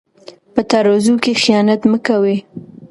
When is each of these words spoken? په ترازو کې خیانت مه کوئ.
په 0.53 0.61
ترازو 0.69 1.13
کې 1.23 1.33
خیانت 1.41 1.81
مه 1.91 1.99
کوئ. 2.05 2.37